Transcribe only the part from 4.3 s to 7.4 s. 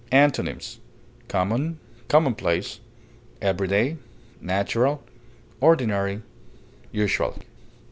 natural, ordinary, usual.